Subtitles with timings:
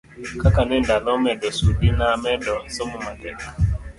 [0.41, 3.39] kaka ne ndalo omedo sudi namedo somo matek